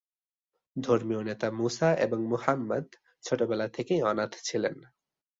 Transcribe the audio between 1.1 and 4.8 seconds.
নেতা মুসা এবং মুহাম্মাদ ছোটবেলা থেকেই অনাথ ছিলেন।